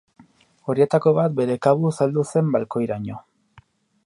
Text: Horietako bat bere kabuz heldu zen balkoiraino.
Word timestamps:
Horietako 0.73 1.13
bat 1.19 1.37
bere 1.41 1.59
kabuz 1.67 1.93
heldu 2.07 2.27
zen 2.35 2.53
balkoiraino. 2.57 3.23